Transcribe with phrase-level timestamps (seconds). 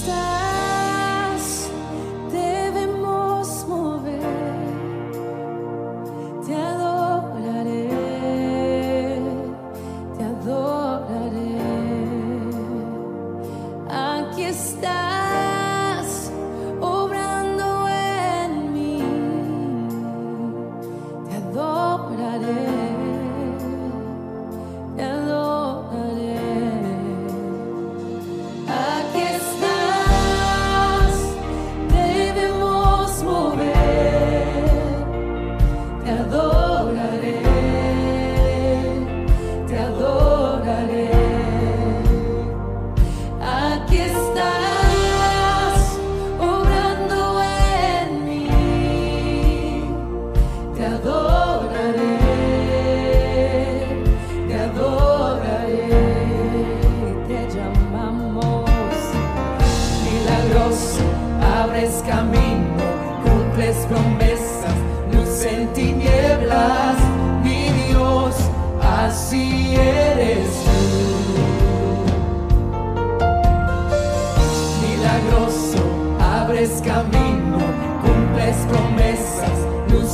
[0.00, 0.29] stars.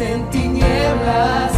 [0.00, 1.57] en tinieblas.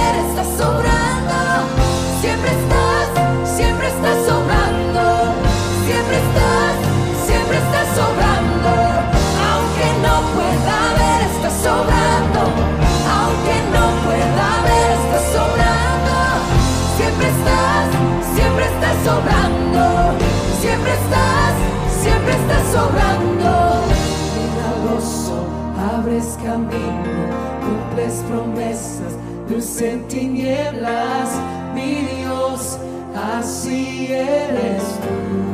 [20.59, 21.53] siempre estás,
[22.01, 23.51] siempre estás sobrando.
[24.37, 25.45] Milagroso,
[25.93, 27.11] abres camino,
[27.61, 29.13] cumples promesas,
[29.49, 31.29] luz en tinieblas,
[31.73, 32.77] mi Dios,
[33.37, 35.51] así eres tú.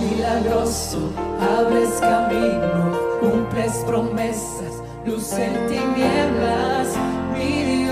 [0.00, 1.10] Milagroso,
[1.58, 6.88] abres camino, cumples promesas, luz en tinieblas,
[7.34, 7.85] mi Dios.